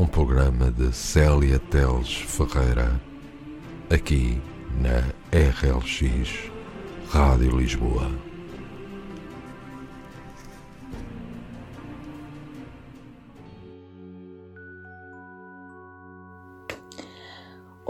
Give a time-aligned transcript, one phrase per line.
[0.00, 2.98] um programa de Célia Teles Ferreira,
[3.90, 4.40] aqui
[4.80, 6.50] na RLX
[7.10, 8.29] Rádio Lisboa.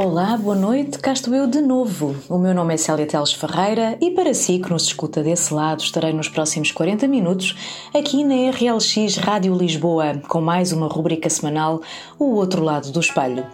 [0.02, 2.16] Olá, boa noite, cá estou eu de novo.
[2.26, 5.82] O meu nome é Célia Teles Ferreira e para si que nos escuta desse lado,
[5.82, 7.54] estarei nos próximos 40 minutos
[7.94, 11.82] aqui na RLX Rádio Lisboa com mais uma rubrica semanal,
[12.18, 13.44] O Outro Lado do Espelho.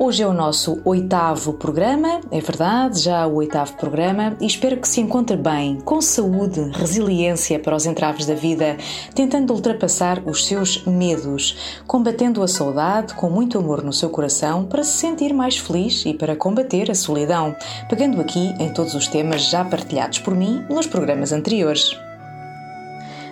[0.00, 4.86] Hoje é o nosso oitavo programa, é verdade, já o oitavo programa, e espero que
[4.86, 8.76] se encontre bem, com saúde, resiliência para os entraves da vida,
[9.12, 14.84] tentando ultrapassar os seus medos, combatendo a saudade com muito amor no seu coração para
[14.84, 17.56] se sentir mais feliz e para combater a solidão,
[17.88, 22.07] pegando aqui em todos os temas já partilhados por mim nos programas anteriores.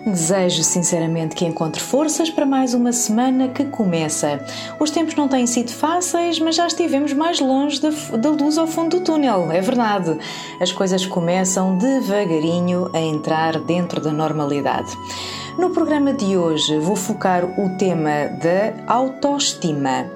[0.06, 4.38] Desejo sinceramente que encontre forças para mais uma semana que começa.
[4.78, 8.68] Os tempos não têm sido fáceis, mas já estivemos mais longe da, da luz ao
[8.68, 10.16] fundo do túnel, é verdade.
[10.60, 14.96] As coisas começam devagarinho a entrar dentro da normalidade.
[15.58, 20.06] No programa de hoje vou focar o tema da autoestima.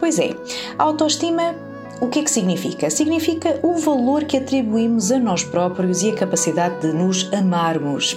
[0.00, 0.34] Pois é,
[0.78, 1.54] autoestima
[2.00, 2.88] o que é que significa?
[2.90, 8.16] Significa o valor que atribuímos a nós próprios e a capacidade de nos amarmos.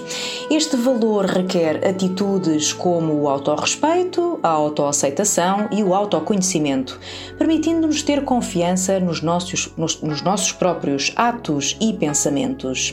[0.50, 6.98] Este valor requer atitudes como o autorrespeito, a autoaceitação e o autoconhecimento,
[7.36, 12.92] permitindo-nos ter confiança nos nossos, nos, nos nossos próprios atos e pensamentos.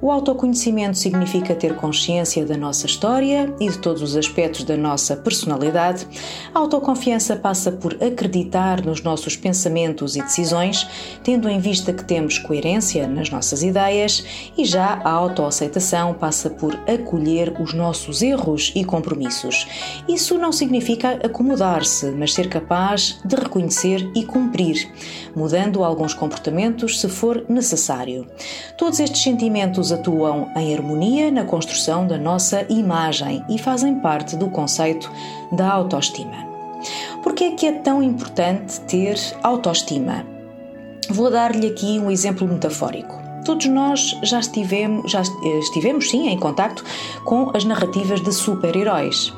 [0.00, 5.14] O autoconhecimento significa ter consciência da nossa história e de todos os aspectos da nossa
[5.16, 6.08] personalidade.
[6.52, 10.86] A autoconfiança passa por acreditar nos nossos pensamentos e decisões,
[11.22, 14.24] tendo em vista que temos coerência nas nossas ideias,
[14.56, 19.66] e já a autoaceitação passa por acolher os nossos erros e compromissos.
[20.08, 24.90] Isso não significa acomodar-se, mas ser capaz de reconhecer e cumprir,
[25.34, 28.26] mudando alguns comportamentos se for necessário.
[28.76, 34.48] Todos estes sentimentos atuam em harmonia na construção da nossa imagem e fazem parte do
[34.48, 35.10] conceito
[35.52, 36.51] da autoestima.
[37.22, 40.24] Por que é que é tão importante ter autoestima?
[41.10, 43.20] Vou dar-lhe aqui um exemplo metafórico.
[43.44, 45.22] Todos nós já estivemos, já
[45.60, 46.84] estivemos sim em contacto
[47.24, 49.32] com as narrativas de super-heróis.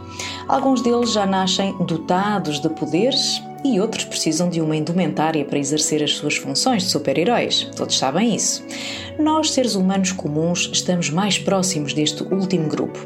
[0.46, 6.02] Alguns deles já nascem dotados de poderes e outros precisam de uma indumentária para exercer
[6.02, 7.70] as suas funções de super-heróis.
[7.74, 8.62] Todos sabem isso.
[9.18, 12.98] Nós, seres humanos comuns, estamos mais próximos deste último grupo.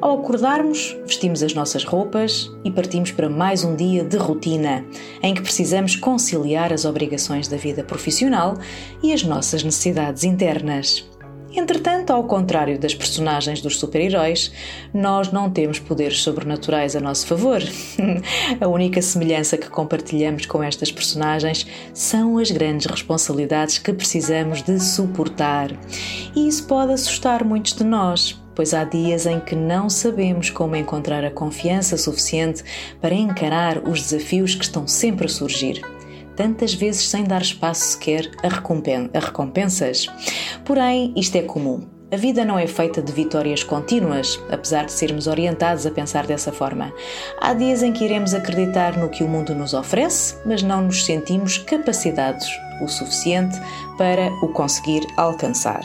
[0.00, 4.84] Ao acordarmos, vestimos as nossas roupas e partimos para mais um dia de rotina,
[5.22, 8.56] em que precisamos conciliar as obrigações da vida profissional
[9.02, 11.06] e as nossas necessidades internas.
[11.54, 14.52] Entretanto, ao contrário das personagens dos super-heróis,
[14.92, 17.62] nós não temos poderes sobrenaturais a nosso favor.
[18.60, 24.78] a única semelhança que compartilhamos com estas personagens são as grandes responsabilidades que precisamos de
[24.78, 25.70] suportar.
[26.36, 30.76] E isso pode assustar muitos de nós, pois há dias em que não sabemos como
[30.76, 32.62] encontrar a confiança suficiente
[33.00, 35.82] para encarar os desafios que estão sempre a surgir
[36.38, 40.06] tantas vezes sem dar espaço sequer a, recompensas.
[40.64, 41.84] Porém, isto é comum.
[42.12, 46.52] A vida não é feita de vitórias contínuas, apesar de sermos orientados a pensar dessa
[46.52, 46.92] forma.
[47.40, 51.04] Há dias em que iremos acreditar no que o mundo nos oferece, mas não nos
[51.04, 52.48] sentimos capacitados
[52.80, 53.58] o suficiente
[53.98, 55.82] para o conseguir alcançar.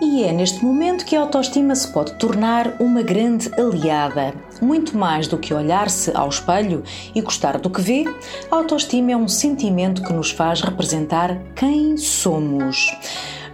[0.00, 4.34] E é neste momento que a autoestima se pode tornar uma grande aliada.
[4.60, 6.82] Muito mais do que olhar-se ao espelho
[7.14, 8.04] e gostar do que vê,
[8.50, 12.94] a autoestima é um sentimento que nos faz representar quem somos.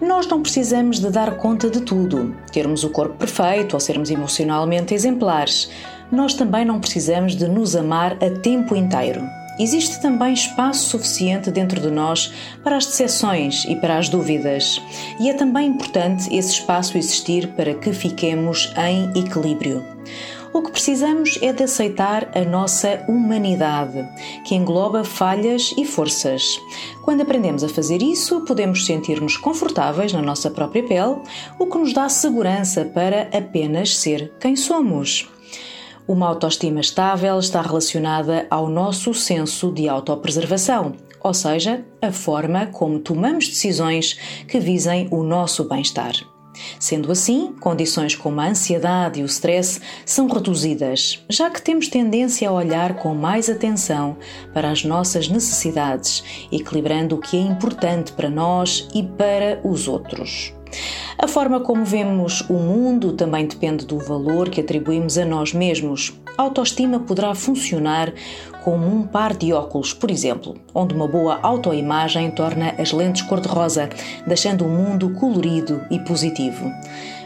[0.00, 4.94] Nós não precisamos de dar conta de tudo, termos o corpo perfeito ou sermos emocionalmente
[4.94, 5.70] exemplares.
[6.10, 9.22] Nós também não precisamos de nos amar a tempo inteiro.
[9.58, 12.32] Existe também espaço suficiente dentro de nós
[12.64, 14.80] para as decepções e para as dúvidas,
[15.20, 19.84] e é também importante esse espaço existir para que fiquemos em equilíbrio.
[20.54, 24.06] O que precisamos é de aceitar a nossa humanidade,
[24.44, 26.60] que engloba falhas e forças.
[27.02, 31.16] Quando aprendemos a fazer isso, podemos sentir-nos confortáveis na nossa própria pele,
[31.58, 35.26] o que nos dá segurança para apenas ser quem somos.
[36.06, 42.98] Uma autoestima estável está relacionada ao nosso senso de autopreservação, ou seja, a forma como
[42.98, 44.18] tomamos decisões
[44.48, 46.14] que visem o nosso bem-estar.
[46.78, 52.48] Sendo assim, condições como a ansiedade e o stress são reduzidas, já que temos tendência
[52.48, 54.16] a olhar com mais atenção
[54.52, 60.52] para as nossas necessidades, equilibrando o que é importante para nós e para os outros.
[61.18, 66.12] A forma como vemos o mundo também depende do valor que atribuímos a nós mesmos.
[66.36, 68.12] A autoestima poderá funcionar
[68.64, 73.88] como um par de óculos, por exemplo, onde uma boa autoimagem torna as lentes cor-de-rosa,
[74.26, 76.70] deixando o mundo colorido e positivo.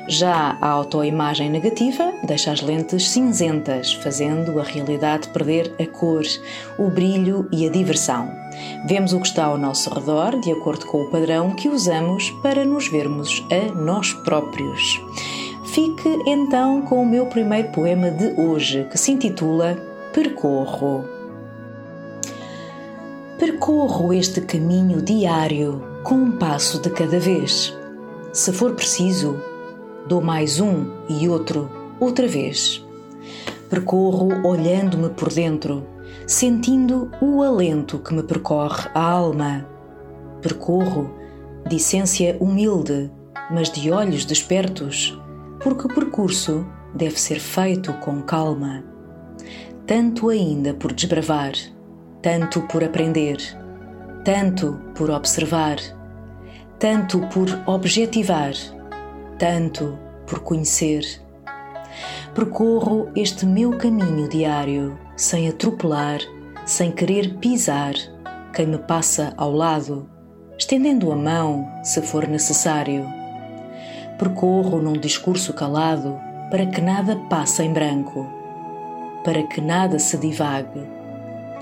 [0.09, 6.23] Já a autoimagem negativa deixa as lentes cinzentas, fazendo a realidade perder a cor,
[6.79, 8.31] o brilho e a diversão.
[8.87, 12.65] Vemos o que está ao nosso redor de acordo com o padrão que usamos para
[12.65, 15.01] nos vermos a nós próprios.
[15.75, 19.77] Fique então com o meu primeiro poema de hoje, que se intitula
[20.13, 21.16] Percorro.
[23.39, 27.77] Percorro este caminho diário com um passo de cada vez.
[28.33, 29.39] Se for preciso,
[30.09, 32.83] dou mais um e outro, outra vez.
[33.69, 35.87] Percorro olhando-me por dentro,
[36.27, 39.69] sentindo o alento que me percorre a alma.
[40.41, 41.11] Percorro
[41.69, 43.13] de essência humilde,
[43.51, 45.21] mas de olhos despertos,
[45.61, 48.83] porque o percurso deve ser feito com calma.
[49.87, 51.53] Tanto ainda por desbravar,
[52.23, 53.39] tanto por aprender,
[54.25, 55.77] tanto por observar,
[56.79, 58.53] tanto por objetivar
[59.39, 61.03] tanto por conhecer.
[62.35, 66.21] Percorro este meu caminho diário sem atropelar,
[66.65, 67.95] sem querer pisar
[68.53, 70.09] quem me passa ao lado,
[70.59, 73.07] estendendo a mão se for necessário.
[74.19, 76.19] Percorro num discurso calado
[76.51, 78.27] para que nada passe em branco,
[79.25, 80.81] para que nada se divague,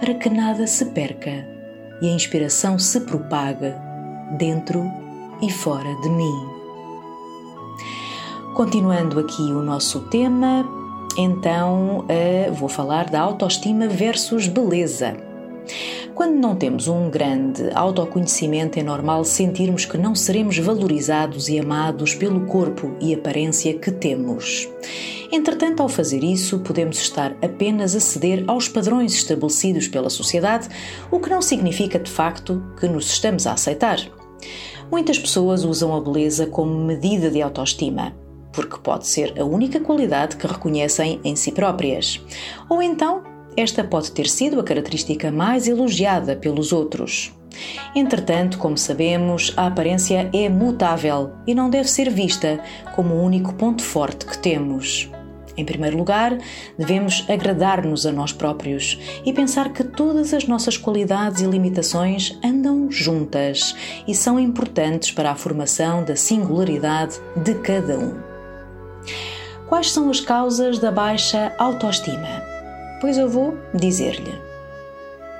[0.04, 1.48] para que nada se perca
[2.02, 3.72] e a inspiração se propague
[4.36, 4.84] dentro
[5.40, 6.46] e fora de mim.
[8.54, 10.62] Continuando aqui o nosso tema,
[11.16, 15.16] então uh, vou falar da autoestima versus beleza.
[16.14, 22.14] Quando não temos um grande autoconhecimento, é normal sentirmos que não seremos valorizados e amados
[22.14, 24.68] pelo corpo e aparência que temos.
[25.34, 30.68] Entretanto, ao fazer isso, podemos estar apenas a ceder aos padrões estabelecidos pela sociedade,
[31.10, 33.98] o que não significa de facto que nos estamos a aceitar.
[34.92, 38.14] Muitas pessoas usam a beleza como medida de autoestima
[38.52, 42.24] porque pode ser a única qualidade que reconhecem em si próprias.
[42.70, 43.24] Ou então,
[43.56, 47.34] esta pode ter sido a característica mais elogiada pelos outros.
[47.96, 52.60] Entretanto, como sabemos, a aparência é mutável e não deve ser vista
[52.94, 55.10] como o único ponto forte que temos.
[55.56, 56.36] Em primeiro lugar,
[56.76, 62.90] devemos agradar-nos a nós próprios e pensar que todas as nossas qualidades e limitações andam
[62.90, 63.74] juntas
[64.06, 68.14] e são importantes para a formação da singularidade de cada um.
[69.68, 72.42] Quais são as causas da baixa autoestima?
[73.00, 74.43] Pois eu vou dizer-lhe.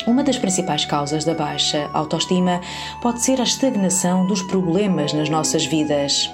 [0.07, 2.61] Uma das principais causas da baixa autoestima
[3.01, 6.31] pode ser a estagnação dos problemas nas nossas vidas.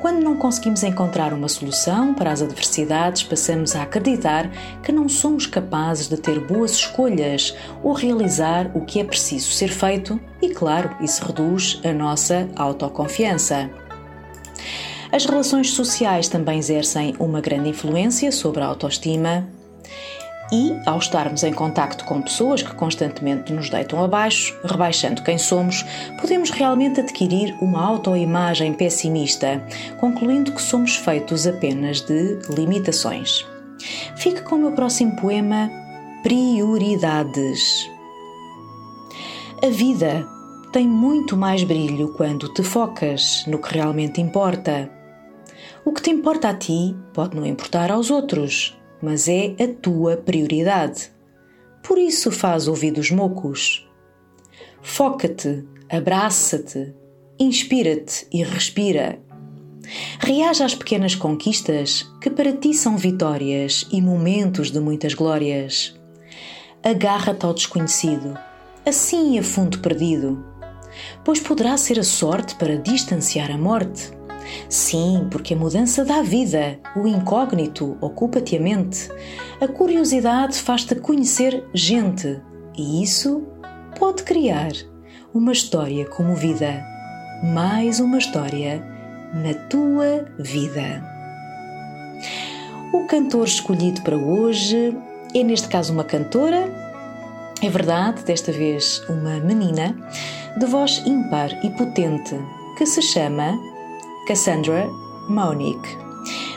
[0.00, 4.48] Quando não conseguimos encontrar uma solução para as adversidades, passamos a acreditar
[4.84, 9.68] que não somos capazes de ter boas escolhas ou realizar o que é preciso ser
[9.68, 13.68] feito, e claro, isso reduz a nossa autoconfiança.
[15.10, 19.57] As relações sociais também exercem uma grande influência sobre a autoestima
[20.52, 25.84] e, ao estarmos em contacto com pessoas que constantemente nos deitam abaixo, rebaixando quem somos,
[26.20, 29.62] podemos realmente adquirir uma autoimagem pessimista,
[29.98, 33.46] concluindo que somos feitos apenas de limitações.
[34.16, 35.70] Fique com o meu próximo poema
[36.22, 37.88] Prioridades.
[39.62, 40.26] A vida
[40.72, 44.90] tem muito mais brilho quando te focas no que realmente importa.
[45.84, 50.16] O que te importa a ti pode não importar aos outros, mas é a tua
[50.16, 51.10] prioridade.
[51.82, 53.88] Por isso faz ouvidos mocos.
[54.82, 56.94] Foca-te, abraça-te,
[57.38, 59.18] inspira-te e respira.
[60.18, 65.98] Reaja às pequenas conquistas que para ti são vitórias e momentos de muitas glórias.
[66.82, 68.38] Agarra-te ao desconhecido,
[68.84, 70.44] assim a fundo perdido,
[71.24, 74.17] pois poderá ser a sorte para distanciar a morte.
[74.68, 79.08] Sim, porque a mudança dá vida, o incógnito ocupa-te a mente,
[79.60, 82.40] a curiosidade faz-te conhecer gente
[82.76, 83.46] e isso
[83.98, 84.72] pode criar
[85.34, 86.84] uma história comovida,
[87.42, 88.82] mais uma história
[89.34, 91.02] na tua vida.
[92.92, 94.96] O cantor escolhido para hoje
[95.34, 96.72] é, neste caso, uma cantora,
[97.62, 99.94] é verdade, desta vez uma menina,
[100.56, 102.34] de voz ímpar e potente,
[102.76, 103.58] que se chama
[104.28, 104.86] Cassandra
[105.26, 105.96] Monique.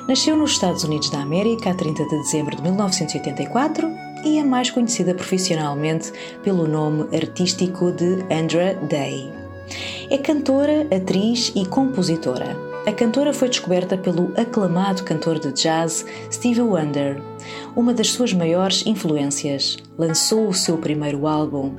[0.06, 3.90] Nasceu nos Estados Unidos da América a 30 de dezembro de 1984
[4.26, 6.12] e é mais conhecida profissionalmente
[6.44, 9.32] pelo nome artístico de Andra Day.
[10.10, 12.58] É cantora, atriz e compositora.
[12.86, 17.22] A cantora foi descoberta pelo aclamado cantor de jazz Stevie Wonder,
[17.74, 19.78] uma das suas maiores influências.
[19.98, 21.78] Lançou o seu primeiro álbum,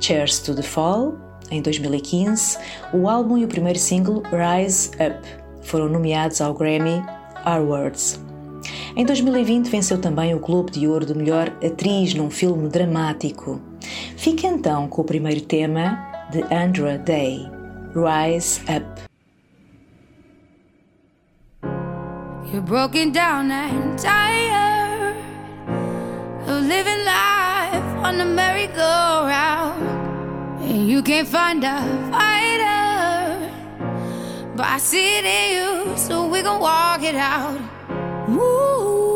[0.00, 2.58] Cheers to the Fall, em 2015.
[2.92, 5.26] O álbum e o primeiro single, Rise Up,
[5.62, 7.02] foram nomeados ao Grammy
[7.44, 8.20] Awards.
[8.96, 13.60] Em 2020 venceu também o Globo de Ouro de melhor atriz num filme dramático.
[14.16, 15.98] Fica então com o primeiro tema
[16.30, 17.48] de Andra Day,
[17.94, 19.06] Rise Up.
[22.52, 25.16] You're broken down and tired
[26.46, 29.85] of living life on the merry-go-round,
[30.66, 31.80] and you can't find a
[32.10, 33.50] fighter,
[34.56, 37.60] but I see it in you, so we gon' walk it out.
[38.28, 39.06] Move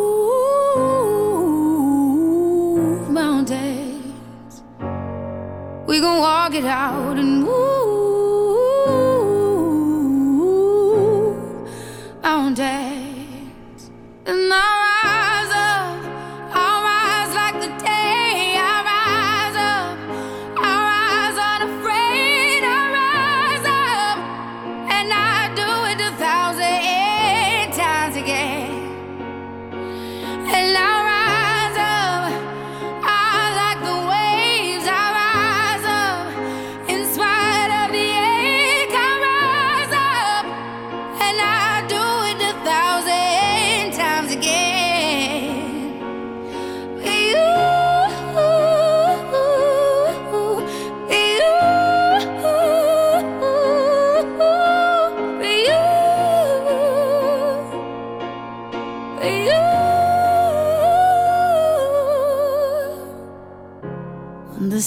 [3.10, 4.62] mountains,
[5.86, 8.09] we gon' walk it out and move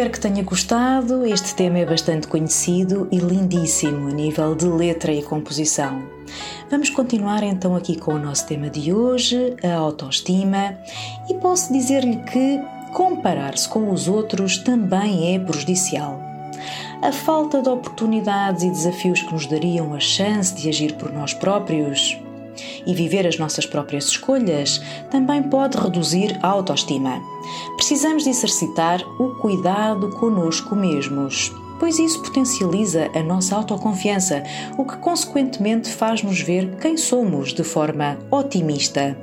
[0.00, 1.26] Espero que tenha gostado.
[1.26, 6.02] Este tema é bastante conhecido e lindíssimo a nível de letra e composição.
[6.70, 10.74] Vamos continuar então aqui com o nosso tema de hoje, a autoestima,
[11.28, 12.58] e posso dizer-lhe que
[12.94, 16.18] comparar-se com os outros também é prejudicial.
[17.02, 21.34] A falta de oportunidades e desafios que nos dariam a chance de agir por nós
[21.34, 22.18] próprios
[22.86, 27.20] e viver as nossas próprias escolhas também pode reduzir a autoestima.
[27.76, 34.42] Precisamos de exercitar o cuidado conosco mesmos, pois isso potencializa a nossa autoconfiança,
[34.76, 39.16] o que consequentemente faz-nos ver quem somos de forma otimista.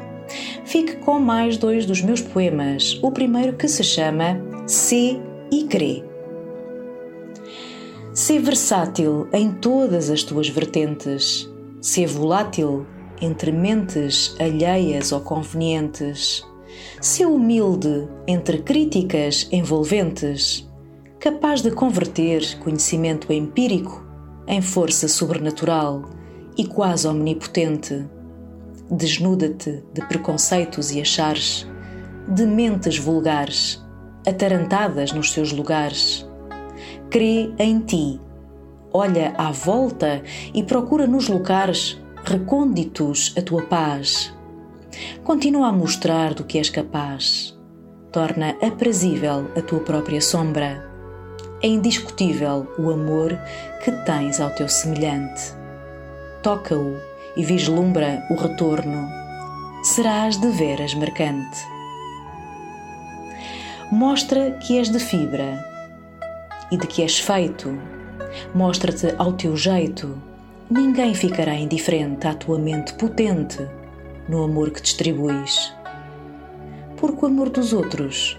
[0.65, 6.03] Fique com mais dois dos meus poemas, o primeiro que se chama Se e Crê.
[8.13, 11.47] Sê versátil em todas as tuas vertentes.
[11.79, 12.85] Sê volátil
[13.21, 16.45] entre mentes alheias ou convenientes.
[17.01, 20.69] Sê humilde entre críticas envolventes,
[21.19, 24.05] capaz de converter conhecimento empírico
[24.47, 26.03] em força sobrenatural
[26.57, 28.05] e quase omnipotente.
[28.89, 31.67] Desnuda-te de preconceitos e achares,
[32.27, 33.83] de mentes vulgares,
[34.25, 36.25] atarantadas nos seus lugares.
[37.09, 38.19] Crê em ti,
[38.93, 40.21] olha à volta
[40.53, 44.35] e procura nos lugares recônditos a tua paz.
[45.23, 47.57] Continua a mostrar do que és capaz.
[48.11, 50.85] Torna aprazível a tua própria sombra.
[51.63, 53.39] É indiscutível o amor
[53.83, 55.53] que tens ao teu semelhante.
[56.43, 56.97] Toca-o
[57.37, 59.07] e vislumbra o retorno.
[59.83, 61.57] Serás de veras marcante.
[63.89, 65.63] Mostra que és de fibra
[66.69, 67.79] e de que és feito.
[68.53, 70.26] Mostra-te ao teu jeito
[70.69, 73.59] ninguém ficará indiferente à tua mente potente
[74.27, 75.73] no amor que distribuis.
[76.97, 78.37] Porque o amor dos outros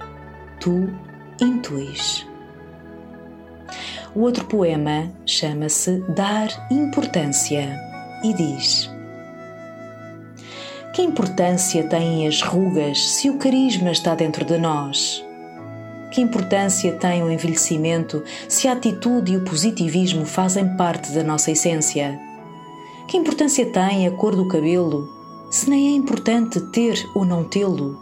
[0.60, 0.90] tu
[1.40, 2.26] intuis.
[4.14, 7.78] O outro poema chama-se Dar Importância
[8.24, 8.90] e diz:
[10.92, 15.24] Que importância têm as rugas se o carisma está dentro de nós?
[16.10, 21.50] Que importância tem o envelhecimento se a atitude e o positivismo fazem parte da nossa
[21.50, 22.18] essência?
[23.06, 25.06] Que importância tem a cor do cabelo
[25.50, 27.98] se nem é importante ter ou não tê-lo?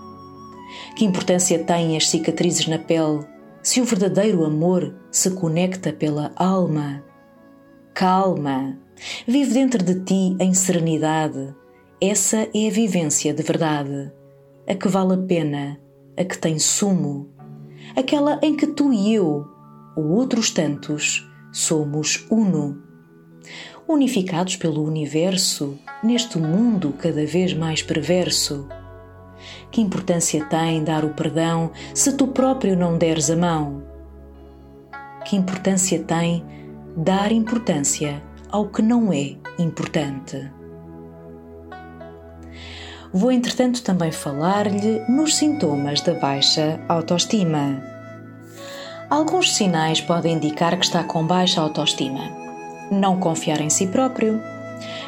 [0.94, 3.24] Que importância têm as cicatrizes na pele
[3.60, 7.02] se o verdadeiro amor se conecta pela alma?
[7.92, 8.78] Calma,
[9.26, 11.54] vive dentro de ti em serenidade.
[12.00, 14.12] Essa é a vivência de verdade,
[14.68, 15.80] a que vale a pena,
[16.16, 17.35] a que tem sumo
[17.96, 19.48] aquela em que tu e eu,
[19.96, 22.82] ou outros tantos, somos uno.
[23.88, 28.68] Unificados pelo universo, neste mundo cada vez mais perverso.
[29.70, 33.82] Que importância tem dar o perdão se tu próprio não deres a mão?
[35.24, 36.44] Que importância tem
[36.96, 40.55] dar importância ao que não é importante?
[43.18, 47.82] Vou, entretanto, também falar-lhe nos sintomas da baixa autoestima.
[49.08, 52.30] Alguns sinais podem indicar que está com baixa autoestima.
[52.90, 54.38] Não confiar em si próprio,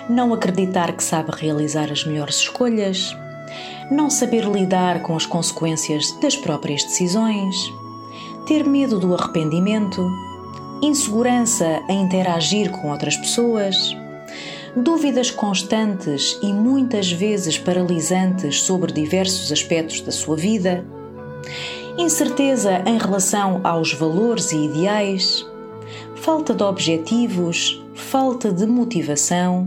[0.08, 3.14] não acreditar que sabe realizar as melhores escolhas,
[3.90, 7.54] não saber lidar com as consequências das próprias decisões,
[8.46, 10.02] ter medo do arrependimento,
[10.80, 13.94] insegurança a interagir com outras pessoas
[14.82, 20.84] dúvidas constantes e muitas vezes paralisantes sobre diversos aspectos da sua vida,
[21.96, 25.44] incerteza em relação aos valores e ideais,
[26.16, 29.64] falta de objetivos, falta de motivação?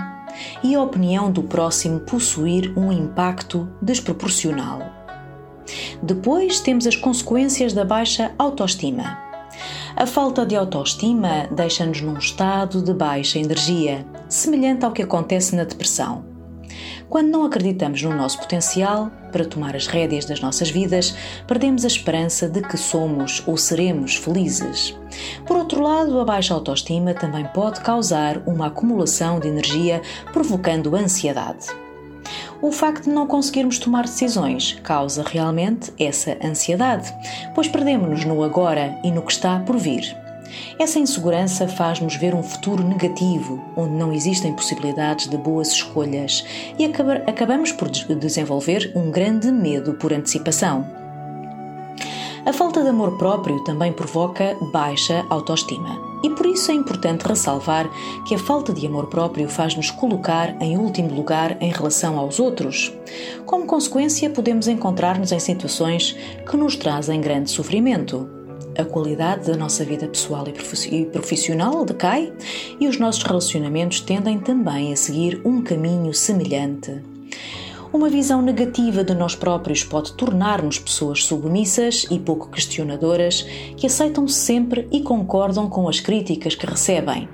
[0.63, 4.79] E a opinião do próximo possuir um impacto desproporcional.
[6.01, 9.19] Depois temos as consequências da baixa autoestima.
[9.93, 15.63] A falta de autoestima deixa-nos num estado de baixa energia, semelhante ao que acontece na
[15.63, 16.23] depressão.
[17.09, 21.13] Quando não acreditamos no nosso potencial para tomar as rédeas das nossas vidas,
[21.45, 24.97] perdemos a esperança de que somos ou seremos felizes.
[25.45, 31.67] Por outro lado, a baixa autoestima também pode causar uma acumulação de energia, provocando ansiedade
[32.61, 37.11] o facto de não conseguirmos tomar decisões causa realmente essa ansiedade,
[37.55, 40.20] pois perdemos-nos no agora e no que está por vir.
[40.79, 46.45] Essa insegurança faz-nos ver um futuro negativo, onde não existem possibilidades de boas escolhas,
[46.77, 50.85] e acabamos por desenvolver um grande medo por antecipação.
[52.43, 56.09] A falta de amor próprio também provoca baixa autoestima.
[56.23, 57.89] E por isso é importante ressalvar
[58.27, 62.91] que a falta de amor próprio faz-nos colocar em último lugar em relação aos outros.
[63.45, 66.15] Como consequência, podemos encontrar-nos em situações
[66.49, 68.40] que nos trazem grande sofrimento.
[68.77, 72.31] A qualidade da nossa vida pessoal e profissional decai
[72.79, 77.01] e os nossos relacionamentos tendem também a seguir um caminho semelhante.
[77.93, 83.41] Uma visão negativa de nós próprios pode tornar-nos pessoas submissas e pouco questionadoras
[83.75, 87.27] que aceitam sempre e concordam com as críticas que recebem.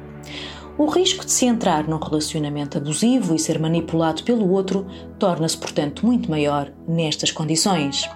[0.76, 4.86] O risco de se entrar num relacionamento abusivo e ser manipulado pelo outro
[5.20, 8.10] torna-se, portanto, muito maior nestas condições.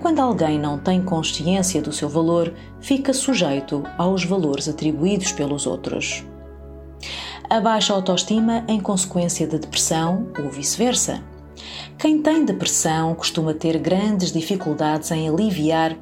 [0.00, 6.24] Quando alguém não tem consciência do seu valor, fica sujeito aos valores atribuídos pelos outros.
[7.50, 11.22] A baixa autoestima em consequência de depressão ou vice-versa.
[11.98, 15.96] Quem tem depressão costuma ter grandes dificuldades em aliviar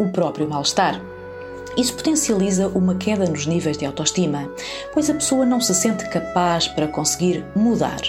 [0.00, 1.00] o próprio mal-estar.
[1.76, 4.50] Isso potencializa uma queda nos níveis de autoestima,
[4.94, 8.00] pois a pessoa não se sente capaz para conseguir mudar.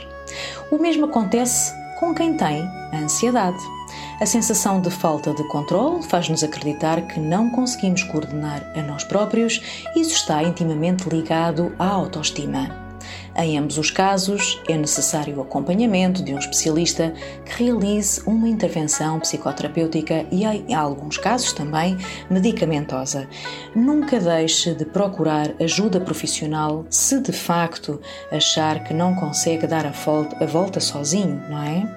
[0.71, 3.76] O mesmo acontece com quem tem ansiedade.
[4.19, 9.61] A sensação de falta de controle faz-nos acreditar que não conseguimos coordenar a nós próprios
[9.95, 12.87] e isso está intimamente ligado à autoestima.
[13.35, 17.13] Em ambos os casos, é necessário o acompanhamento de um especialista
[17.45, 21.95] que realize uma intervenção psicoterapêutica e, em alguns casos também,
[22.27, 23.27] medicamentosa.
[23.75, 28.01] Nunca deixe de procurar ajuda profissional se de facto
[28.31, 31.96] achar que não consegue dar a volta sozinho, não é?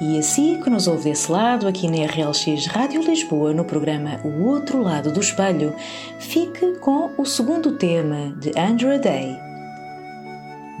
[0.00, 4.46] E assim que nos ouve desse lado, aqui na RLX Rádio Lisboa, no programa O
[4.46, 5.74] Outro Lado do Espelho,
[6.18, 9.36] fique com o segundo tema de Andrew Day,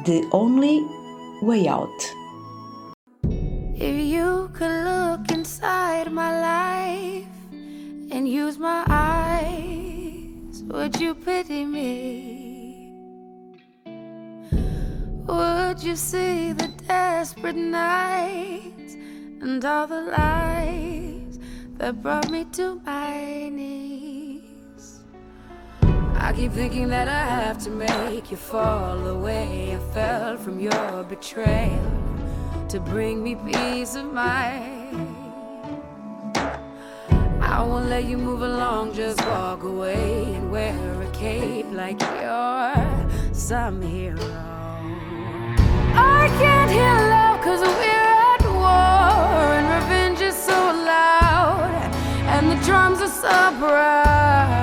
[0.06, 0.80] The Only
[1.42, 1.92] Way Out.
[3.76, 7.28] If you could look inside my life
[8.10, 12.94] and use my eyes, would you pity me?
[15.26, 18.79] Would you see the desperate nights
[19.40, 21.38] and all the lies
[21.78, 25.00] that brought me to my knees?
[26.14, 30.60] I keep thinking that I have to make you fall the way I fell from
[30.60, 31.80] your betrayal
[32.68, 35.16] to bring me peace of mind.
[37.42, 43.34] I won't let you move along, just walk away and wear a cape like you're
[43.34, 44.18] some hero.
[45.94, 47.89] I can't hear love cause we're
[53.18, 54.59] the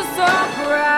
[0.00, 0.89] the drums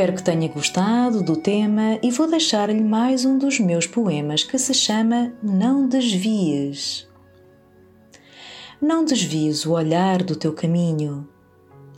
[0.00, 4.58] Espero que tenha gostado do tema e vou deixar-lhe mais um dos meus poemas que
[4.58, 7.06] se chama Não Desvies.
[8.80, 11.28] Não desvies o olhar do teu caminho.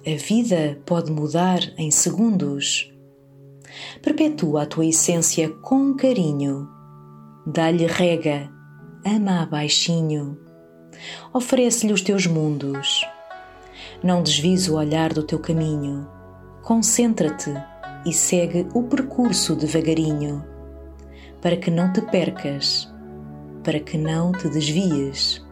[0.05, 2.93] A vida pode mudar em segundos.
[4.03, 6.69] Perpetua a tua essência com carinho.
[7.47, 8.51] Dá-lhe rega,
[9.07, 10.37] ama-a baixinho.
[11.33, 13.07] Oferece-lhe os teus mundos.
[14.03, 16.11] Não desvies o olhar do teu caminho
[16.63, 17.53] Concentra-te
[18.05, 20.45] e segue o percurso devagarinho,
[21.41, 22.93] para que não te percas,
[23.63, 25.45] para que não te desvies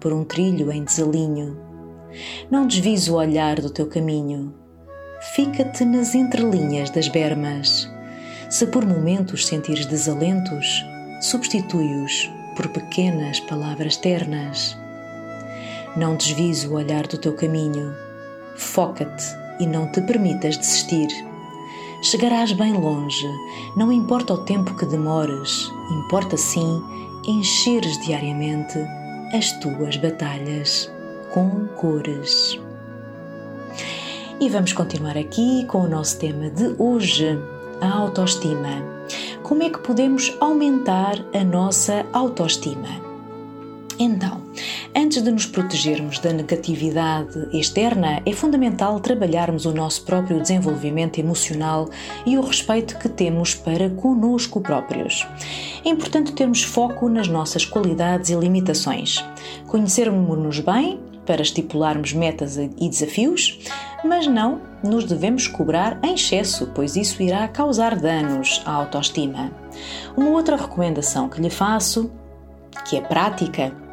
[0.00, 1.58] por um trilho em desalinho.
[2.50, 4.54] Não desvies o olhar do teu caminho.
[5.34, 7.88] Fica-te nas entrelinhas das bermas.
[8.48, 10.84] Se por momentos sentires desalentos,
[11.20, 14.76] substitui-os por pequenas palavras ternas.
[15.96, 17.94] Não desvies o olhar do teu caminho.
[18.56, 19.24] Foca-te
[19.60, 21.08] e não te permitas desistir.
[22.02, 23.28] Chegarás bem longe,
[23.76, 26.82] não importa o tempo que demores, importa sim
[27.26, 28.78] encheres diariamente
[29.34, 30.90] as tuas batalhas
[31.34, 32.58] com cores.
[34.40, 37.38] E vamos continuar aqui com o nosso tema de hoje,
[37.82, 38.82] a autoestima.
[39.42, 43.09] Como é que podemos aumentar a nossa autoestima?
[44.02, 44.40] Então,
[44.96, 51.86] antes de nos protegermos da negatividade externa, é fundamental trabalharmos o nosso próprio desenvolvimento emocional
[52.24, 55.28] e o respeito que temos para conosco próprios.
[55.84, 59.22] É importante termos foco nas nossas qualidades e limitações,
[59.66, 63.58] conhecermos-nos bem para estipularmos metas e desafios,
[64.02, 69.52] mas não nos devemos cobrar em excesso, pois isso irá causar danos à autoestima.
[70.16, 72.10] Uma outra recomendação que lhe faço,
[72.88, 73.89] que é prática,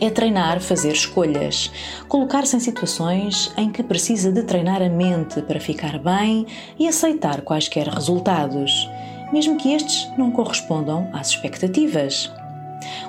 [0.00, 1.70] é treinar fazer escolhas,
[2.08, 6.46] colocar-se em situações em que precisa de treinar a mente para ficar bem
[6.78, 8.88] e aceitar quaisquer resultados,
[9.32, 12.30] mesmo que estes não correspondam às expectativas.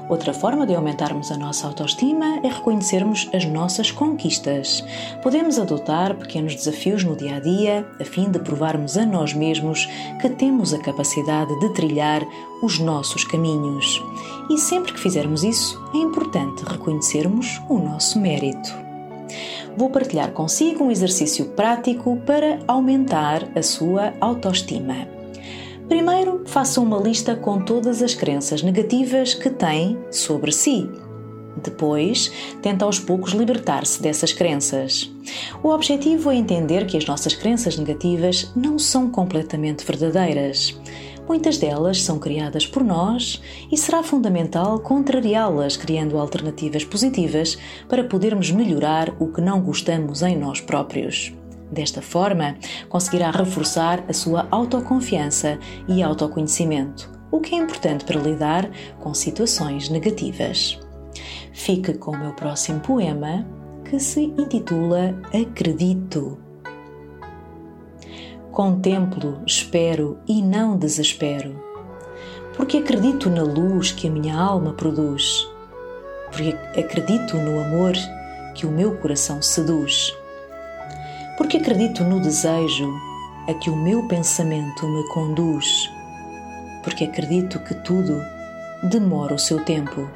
[0.10, 4.84] Outra forma de aumentarmos a nossa autoestima é reconhecermos as nossas conquistas.
[5.22, 9.88] Podemos adotar pequenos desafios no dia a dia, a fim de provarmos a nós mesmos
[10.20, 12.24] que temos a capacidade de trilhar
[12.64, 14.02] os nossos caminhos.
[14.50, 18.74] E sempre que fizermos isso, é importante reconhecermos o nosso mérito.
[19.78, 25.08] Vou partilhar consigo um exercício prático para aumentar a sua autoestima.
[25.88, 30.90] Primeiro, faça uma lista com todas as crenças negativas que tem sobre si.
[31.64, 32.32] Depois,
[32.62, 35.12] tenta aos poucos libertar-se dessas crenças.
[35.64, 40.80] O objetivo é entender que as nossas crenças negativas não são completamente verdadeiras.
[41.30, 43.40] Muitas delas são criadas por nós
[43.72, 47.56] e será fundamental contrariá-las, criando alternativas positivas
[47.88, 51.32] para podermos melhorar o que não gostamos em nós próprios.
[51.72, 52.58] Desta forma,
[52.90, 58.68] conseguirá reforçar a sua autoconfiança e autoconhecimento, o que é importante para lidar
[59.00, 60.80] com situações negativas.
[61.54, 63.46] Fique com o meu próximo poema,
[63.86, 66.49] que se intitula Acredito.
[68.52, 71.64] Contemplo, espero e não desespero,
[72.56, 75.48] porque acredito na luz que a minha alma produz,
[76.26, 77.94] porque acredito no amor
[78.56, 80.14] que o meu coração seduz.
[81.38, 82.92] Porque acredito no desejo
[83.48, 85.90] a que o meu pensamento me conduz,
[86.84, 88.20] porque acredito que tudo
[88.84, 90.10] demora o seu tempo,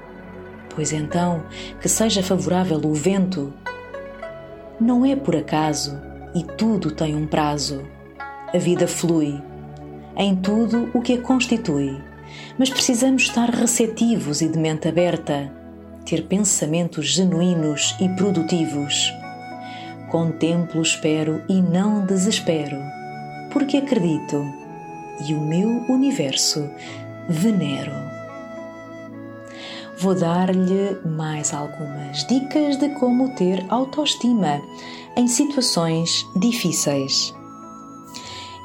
[0.76, 1.44] pois então
[1.80, 3.54] que seja favorável o vento.
[4.82, 6.02] Não é por acaso
[6.36, 7.93] e tudo tem um prazo.
[8.54, 9.42] A vida flui
[10.16, 12.00] em tudo o que a constitui,
[12.58, 15.52] mas precisamos estar receptivos e de mente aberta,
[16.06, 19.12] ter pensamentos genuínos e produtivos
[20.14, 22.78] Contemplo, espero e não desespero,
[23.52, 24.46] porque acredito
[25.28, 26.70] e o meu universo
[27.28, 27.92] venero.
[29.98, 34.62] Vou dar-lhe mais algumas dicas de como ter autoestima
[35.18, 37.34] em situações difíceis.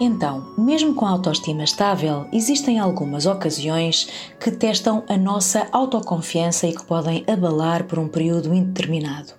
[0.00, 4.08] Então, mesmo com a autoestima estável, existem algumas ocasiões
[4.38, 9.32] que testam a nossa autoconfiança e que podem abalar por um período indeterminado.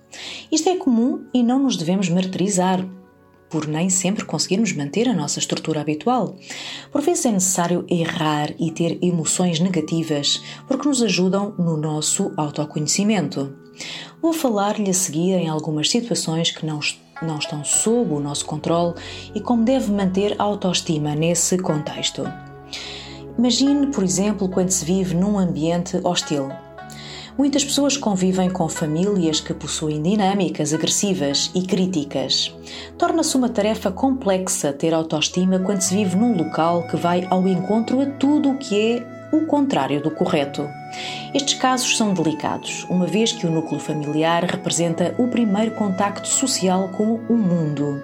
[0.52, 2.86] Isto é comum e não nos devemos martirizar,
[3.48, 6.36] por nem sempre conseguirmos manter a nossa estrutura habitual.
[6.92, 13.56] Por vezes é necessário errar e ter emoções negativas, porque nos ajudam no nosso autoconhecimento.
[14.20, 16.78] Vou falar-lhe a seguir em algumas situações que não
[17.22, 18.94] não estão sob o nosso controle
[19.34, 22.24] e como deve manter a autoestima nesse contexto.
[23.38, 26.48] Imagine, por exemplo, quando se vive num ambiente hostil.
[27.38, 32.54] Muitas pessoas convivem com famílias que possuem dinâmicas agressivas e críticas.
[32.98, 38.02] Torna-se uma tarefa complexa ter autoestima quando se vive num local que vai ao encontro
[38.02, 40.68] a tudo o que é o contrário do correto.
[41.32, 46.88] Estes casos são delicados, uma vez que o núcleo familiar representa o primeiro contacto social
[46.88, 48.02] com o mundo.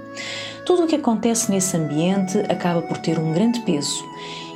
[0.64, 4.04] Tudo o que acontece nesse ambiente acaba por ter um grande peso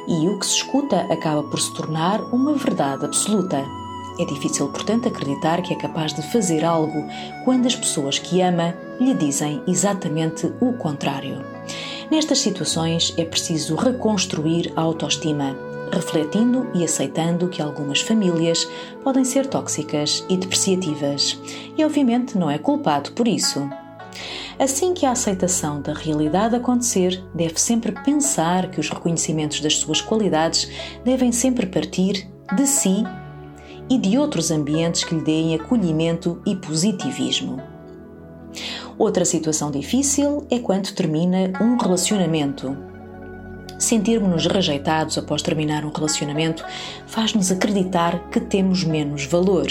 [0.08, 3.64] e o que se escuta acaba por se tornar uma verdade absoluta.
[4.18, 7.06] É difícil, portanto, acreditar que é capaz de fazer algo
[7.44, 11.42] quando as pessoas que ama lhe dizem exatamente o contrário.
[12.10, 15.56] Nestas situações é preciso reconstruir a autoestima,
[15.92, 18.68] refletindo e aceitando que algumas famílias
[19.02, 21.40] podem ser tóxicas e depreciativas,
[21.76, 23.68] e obviamente não é culpado por isso.
[24.58, 30.00] Assim que a aceitação da realidade acontecer, deve sempre pensar que os reconhecimentos das suas
[30.00, 30.70] qualidades
[31.04, 33.04] devem sempre partir de si
[33.88, 37.60] e de outros ambientes que lhe deem acolhimento e positivismo.
[38.98, 42.89] Outra situação difícil é quando termina um relacionamento.
[43.80, 46.62] Sentirmos-nos rejeitados após terminar um relacionamento
[47.06, 49.66] faz-nos acreditar que temos menos valor.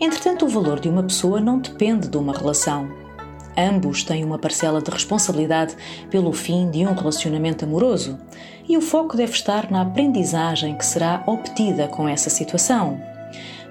[0.00, 2.88] Entretanto, o valor de uma pessoa não depende de uma relação.
[3.54, 5.76] Ambos têm uma parcela de responsabilidade
[6.10, 8.18] pelo fim de um relacionamento amoroso
[8.66, 12.98] e o foco deve estar na aprendizagem que será obtida com essa situação.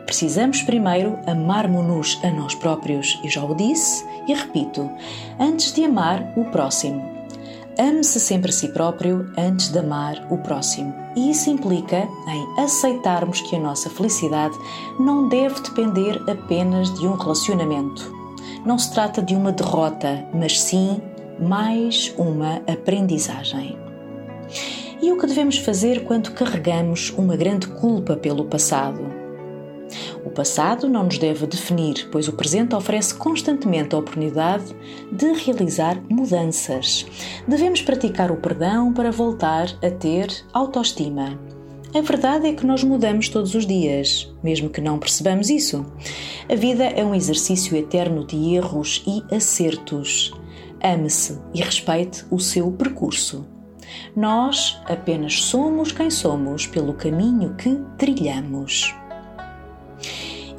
[0.05, 4.87] Precisamos primeiro amar-nos a nós próprios, e já o disse e repito,
[5.39, 7.16] antes de amar o próximo.
[7.77, 10.95] Ame-se sempre a si próprio antes de amar o próximo.
[11.15, 14.57] E isso implica em aceitarmos que a nossa felicidade
[14.99, 18.11] não deve depender apenas de um relacionamento.
[18.65, 20.99] Não se trata de uma derrota, mas sim
[21.39, 23.77] mais uma aprendizagem.
[24.99, 29.05] E o que devemos fazer quando carregamos uma grande culpa pelo passado?
[30.37, 34.65] Passado não nos deve definir, pois o presente oferece constantemente a oportunidade
[35.11, 37.07] de realizar mudanças.
[37.47, 41.39] Devemos praticar o perdão para voltar a ter autoestima.
[41.91, 45.83] A verdade é que nós mudamos todos os dias, mesmo que não percebamos isso.
[46.47, 50.31] A vida é um exercício eterno de erros e acertos.
[50.83, 53.43] Ame-se e respeite o seu percurso.
[54.15, 58.93] Nós apenas somos quem somos pelo caminho que trilhamos.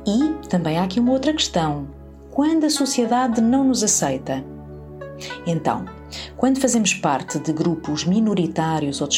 [0.07, 1.89] E também há aqui uma outra questão:
[2.31, 4.45] quando a sociedade não nos aceita?
[5.47, 5.85] Então,
[6.37, 9.09] quando fazemos parte de grupos minoritários ou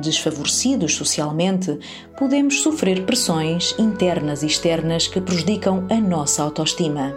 [0.00, 1.78] desfavorecidos socialmente,
[2.18, 7.14] podemos sofrer pressões internas e externas que prejudicam a nossa autoestima.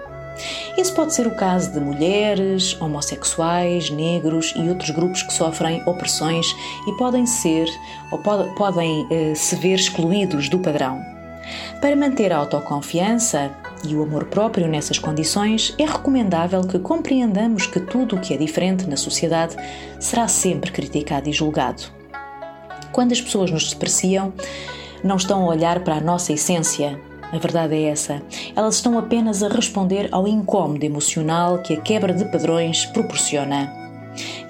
[0.76, 6.56] Esse pode ser o caso de mulheres, homossexuais, negros e outros grupos que sofrem opressões
[6.88, 7.70] e podem ser
[8.12, 11.13] ou pode, podem eh, se ver excluídos do padrão.
[11.84, 13.52] Para manter a autoconfiança
[13.86, 18.38] e o amor próprio nessas condições, é recomendável que compreendamos que tudo o que é
[18.38, 19.58] diferente na sociedade
[20.00, 21.84] será sempre criticado e julgado.
[22.94, 24.32] Quando as pessoas nos despreciam,
[25.04, 26.98] não estão a olhar para a nossa essência.
[27.34, 28.22] A verdade é essa.
[28.56, 33.83] Elas estão apenas a responder ao incômodo emocional que a quebra de padrões proporciona.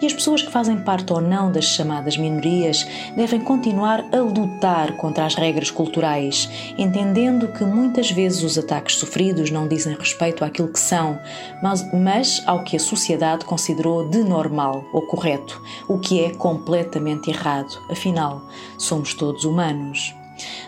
[0.02, 4.98] E as pessoas que fazem parte ou não das chamadas minorias devem continuar a lutar
[4.98, 10.68] contra as regras culturais, entendendo que muitas vezes os ataques sofridos não dizem respeito àquilo
[10.68, 11.20] que são,
[11.62, 17.30] mas, mas ao que a sociedade considerou de normal ou correto, o que é completamente
[17.30, 17.82] errado.
[17.90, 20.14] Afinal, somos todos humanos.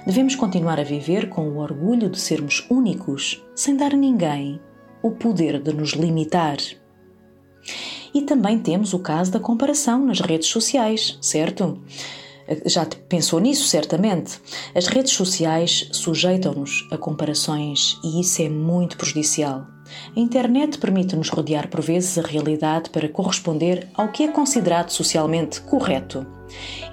[0.06, 4.62] Devemos continuar a viver com o orgulho de sermos únicos, sem dar a ninguém
[5.02, 6.58] o poder de nos limitar.
[8.16, 11.78] E também temos o caso da comparação nas redes sociais, certo?
[12.66, 14.40] Já pensou nisso, certamente?
[14.74, 19.68] As redes sociais sujeitam-nos a comparações e isso é muito prejudicial.
[20.16, 25.60] A internet permite-nos rodear por vezes a realidade para corresponder ao que é considerado socialmente
[25.62, 26.26] correto.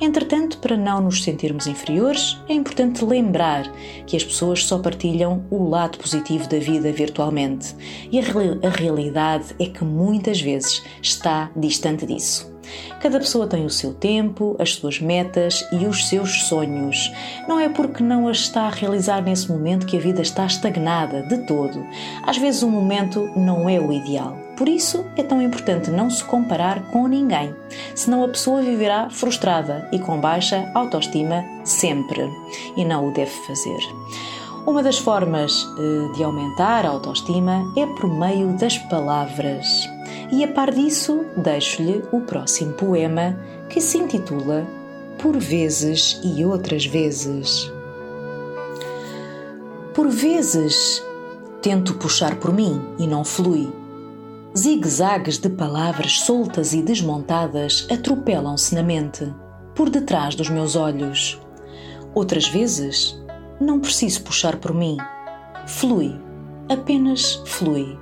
[0.00, 3.70] Entretanto, para não nos sentirmos inferiores, é importante lembrar
[4.06, 7.74] que as pessoas só partilham o lado positivo da vida virtualmente
[8.10, 8.22] e a,
[8.66, 12.52] a realidade é que muitas vezes está distante disso.
[13.00, 17.12] Cada pessoa tem o seu tempo, as suas metas e os seus sonhos.
[17.48, 21.22] Não é porque não as está a realizar nesse momento que a vida está estagnada
[21.22, 21.84] de todo.
[22.22, 24.41] Às vezes o momento não é o ideal.
[24.56, 27.54] Por isso é tão importante não se comparar com ninguém,
[27.94, 32.30] senão a pessoa viverá frustrada e com baixa autoestima sempre,
[32.76, 33.80] e não o deve fazer.
[34.66, 39.66] Uma das formas eh, de aumentar a autoestima é por meio das palavras.
[40.30, 43.36] E a par disso, deixo-lhe o próximo poema
[43.68, 44.64] que se intitula
[45.18, 47.72] Por vezes e outras vezes.
[49.94, 51.02] Por vezes
[51.60, 53.81] tento puxar por mim e não flui.
[54.56, 59.32] Zigue-zagues de palavras soltas e desmontadas atropelam-se na mente,
[59.74, 61.40] por detrás dos meus olhos.
[62.14, 63.18] Outras vezes,
[63.58, 64.98] não preciso puxar por mim.
[65.66, 66.20] Flui,
[66.68, 67.98] apenas flui.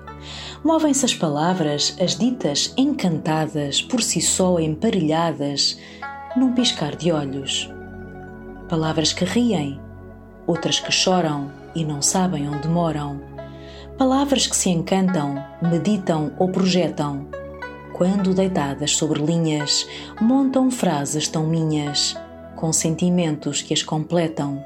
[0.64, 5.78] Movem-se as palavras, as ditas encantadas, por si só emparelhadas,
[6.36, 7.70] num piscar de olhos.
[8.68, 9.80] Palavras que riem,
[10.48, 13.29] outras que choram, e não sabem onde moram.
[14.00, 17.26] Palavras que se encantam, meditam ou projetam.
[17.92, 19.86] Quando deitadas sobre linhas,
[20.18, 22.16] montam frases tão minhas,
[22.56, 24.64] com sentimentos que as completam.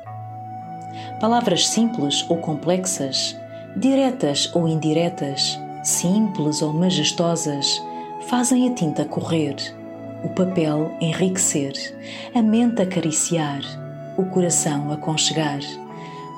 [1.20, 3.36] Palavras simples ou complexas,
[3.76, 7.82] diretas ou indiretas, simples ou majestosas,
[8.28, 9.56] fazem a tinta correr,
[10.22, 11.72] o papel enriquecer,
[12.32, 13.62] a mente acariciar,
[14.16, 15.58] o coração aconchegar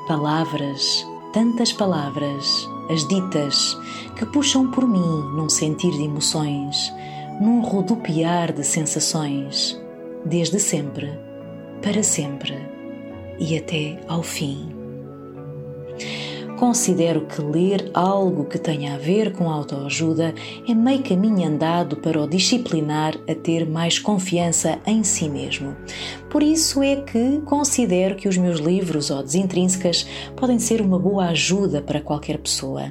[0.09, 3.79] Palavras, tantas palavras, as ditas,
[4.17, 6.93] que puxam por mim num sentir de emoções,
[7.41, 9.81] num rodopiar de sensações,
[10.25, 11.11] desde sempre,
[11.83, 12.55] para sempre
[13.39, 14.69] e até ao fim.
[16.57, 20.35] Considero que ler algo que tenha a ver com autoajuda
[20.67, 25.77] é meio caminho andado para o disciplinar a ter mais confiança em si mesmo.
[26.31, 31.27] Por isso é que considero que os meus livros ou desintrínsecas podem ser uma boa
[31.27, 32.91] ajuda para qualquer pessoa.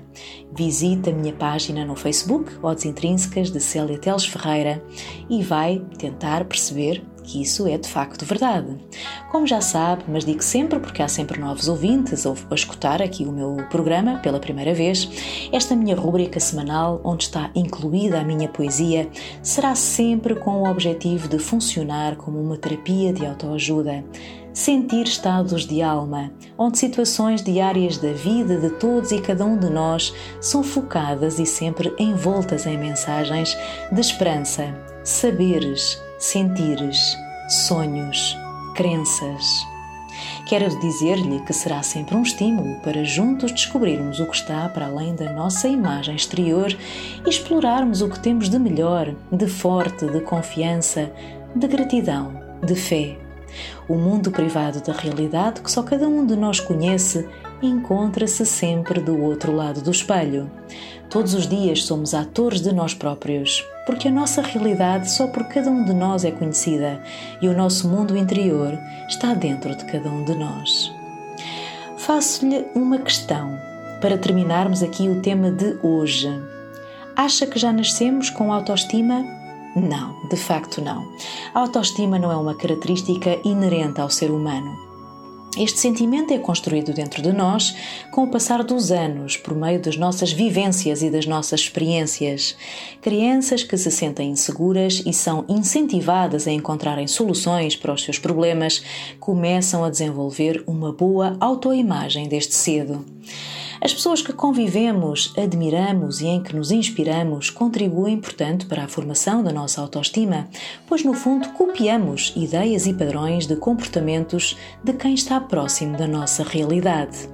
[0.56, 4.82] Visite a minha página no Facebook, ou Desintrínsecas de Célia Teles Ferreira,
[5.28, 8.78] e vai tentar perceber que isso é de facto verdade.
[9.32, 13.32] Como já sabe, mas digo sempre porque há sempre novos ouvintes a escutar aqui o
[13.32, 15.10] meu programa pela primeira vez,
[15.52, 19.10] esta minha rúbrica semanal, onde está incluída a minha poesia,
[19.42, 24.04] será sempre com o objetivo de funcionar como uma terapia de autoajuda
[24.56, 29.70] sentir estados de alma, onde situações diárias da vida de todos e cada um de
[29.70, 33.56] nós são focadas e sempre envoltas em mensagens
[33.92, 34.74] de esperança,
[35.04, 37.18] saberes, sentires,
[37.50, 38.38] sonhos,
[38.76, 39.66] crenças.
[40.46, 45.14] Quero dizer-lhe que será sempre um estímulo para juntos descobrirmos o que está para além
[45.16, 46.76] da nossa imagem exterior
[47.26, 51.12] e explorarmos o que temos de melhor, de forte, de confiança,
[51.56, 53.18] de gratidão, de fé.
[53.88, 57.28] O mundo privado da realidade que só cada um de nós conhece
[57.62, 60.50] encontra-se sempre do outro lado do espelho.
[61.10, 65.70] Todos os dias somos atores de nós próprios, porque a nossa realidade só por cada
[65.70, 67.02] um de nós é conhecida
[67.42, 68.78] e o nosso mundo interior
[69.08, 70.92] está dentro de cada um de nós.
[71.98, 73.58] Faço-lhe uma questão
[74.02, 76.30] para terminarmos aqui o tema de hoje.
[77.16, 79.26] Acha que já nascemos com autoestima?
[79.76, 81.08] Não, de facto não.
[81.54, 84.85] A autoestima não é uma característica inerente ao ser humano.
[85.58, 87.74] Este sentimento é construído dentro de nós
[88.12, 92.58] com o passar dos anos, por meio das nossas vivências e das nossas experiências.
[93.02, 98.84] Crianças que se sentem inseguras e são incentivadas a encontrarem soluções para os seus problemas
[99.18, 103.06] começam a desenvolver uma boa autoimagem desde cedo.
[103.86, 109.44] As pessoas que convivemos, admiramos e em que nos inspiramos contribuem, portanto, para a formação
[109.44, 110.48] da nossa autoestima,
[110.88, 116.42] pois no fundo copiamos ideias e padrões de comportamentos de quem está próximo da nossa
[116.44, 117.30] realidade.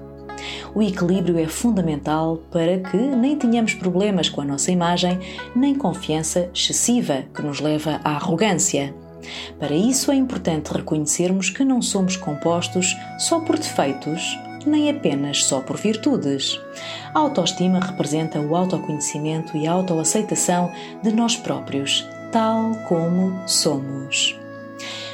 [0.75, 5.19] O equilíbrio é fundamental para que nem tenhamos problemas com a nossa imagem,
[5.55, 8.93] nem confiança excessiva que nos leva à arrogância.
[9.57, 15.59] Para isso é importante reconhecermos que não somos compostos só por defeitos nem apenas só
[15.59, 16.59] por virtudes.
[17.13, 24.37] A autoestima representa o autoconhecimento e a autoaceitação de nós próprios, tal como somos.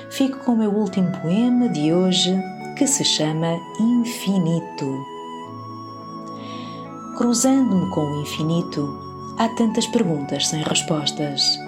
[0.09, 2.35] Fico com o meu último poema de hoje,
[2.75, 5.05] que se chama Infinito.
[7.17, 8.87] Cruzando-me com o infinito,
[9.37, 11.59] há tantas perguntas sem respostas,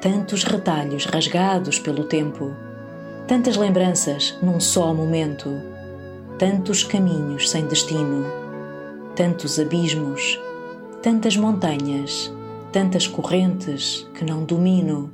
[0.00, 2.52] tantos retalhos rasgados pelo tempo,
[3.26, 5.77] tantas lembranças num só momento
[6.38, 8.24] tantos caminhos sem destino,
[9.16, 10.38] tantos abismos,
[11.02, 12.32] tantas montanhas,
[12.70, 15.12] tantas correntes que não domino.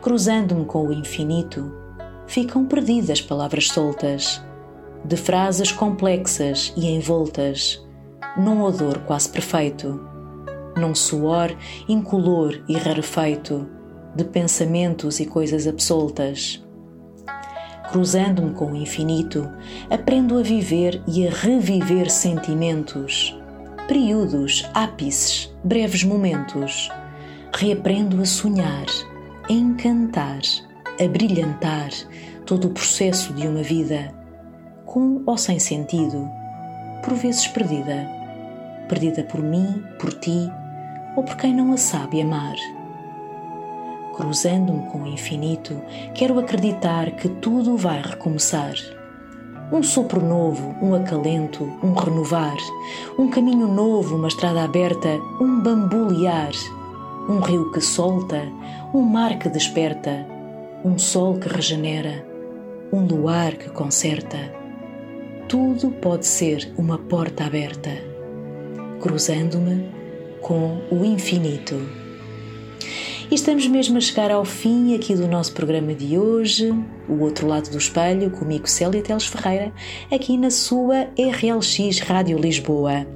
[0.00, 1.74] Cruzando-me com o infinito,
[2.28, 4.40] ficam perdidas palavras soltas,
[5.04, 7.84] de frases complexas e envoltas,
[8.36, 10.00] num odor quase perfeito,
[10.76, 11.52] num suor
[11.88, 13.68] incolor e rarefeito,
[14.14, 16.62] de pensamentos e coisas absoltas
[17.92, 19.46] cruzando-me com o infinito,
[19.90, 23.38] aprendo a viver e a reviver sentimentos,
[23.86, 26.90] períodos, ápices, breves momentos.
[27.54, 28.86] Reaprendo a sonhar,
[29.46, 30.40] a encantar,
[30.98, 31.90] a brilhantar
[32.46, 34.10] todo o processo de uma vida,
[34.86, 36.26] com ou sem sentido,
[37.04, 38.08] por vezes perdida.
[38.88, 40.50] Perdida por mim, por ti
[41.14, 42.56] ou por quem não a sabe amar.
[44.14, 45.80] Cruzando-me com o infinito,
[46.14, 48.74] quero acreditar que tudo vai recomeçar.
[49.72, 52.56] Um sopro novo, um acalento, um renovar,
[53.18, 55.08] um caminho novo, uma estrada aberta,
[55.40, 56.52] um bambulear,
[57.26, 58.42] um rio que solta,
[58.92, 60.26] um mar que desperta,
[60.84, 62.22] um sol que regenera,
[62.92, 64.36] um luar que conserta.
[65.48, 67.90] Tudo pode ser uma porta aberta,
[69.00, 69.88] cruzando-me
[70.42, 72.01] com o infinito.
[73.32, 76.70] E estamos mesmo a chegar ao fim aqui do nosso programa de hoje,
[77.08, 79.72] o outro lado do espelho, comigo Célia Teles Ferreira,
[80.12, 83.06] aqui na sua RLX Rádio Lisboa.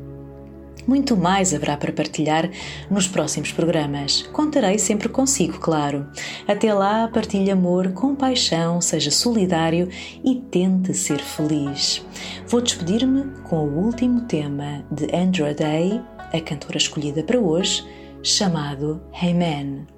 [0.86, 2.50] Muito mais haverá para partilhar
[2.90, 4.22] nos próximos programas.
[4.32, 6.06] Contarei sempre consigo, claro.
[6.48, 9.86] Até lá, partilhe amor, compaixão, seja solidário
[10.24, 12.02] e tente ser feliz.
[12.48, 16.00] Vou despedir-me com o último tema de Andrew Day,
[16.32, 17.86] a cantora escolhida para hoje,
[18.22, 19.95] chamado Hey Man.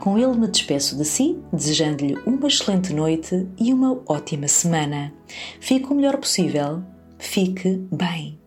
[0.00, 5.12] Com ele me despeço de si, desejando-lhe uma excelente noite e uma ótima semana.
[5.60, 6.82] Fique o melhor possível.
[7.18, 8.42] Fique bem.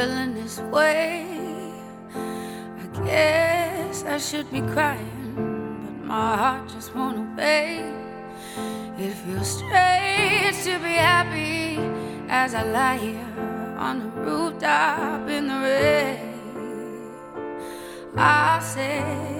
[0.00, 1.26] feeling this way.
[2.14, 5.34] I guess I should be crying,
[5.84, 7.84] but my heart just won't obey.
[9.02, 11.78] It feels strange to be happy
[12.28, 13.34] as I lie here
[13.78, 16.34] on the rooftop in the rain.
[18.14, 19.39] I say.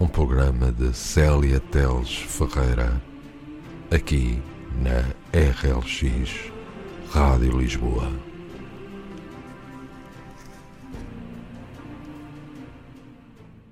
[0.00, 3.00] um programa de Célia Teles Ferreira,
[3.90, 4.42] aqui
[4.82, 5.00] na
[5.32, 6.52] RLX
[7.10, 8.33] Rádio Lisboa.